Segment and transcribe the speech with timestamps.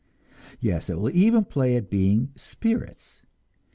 [0.59, 3.21] Yes, it will even play at being "spirits"!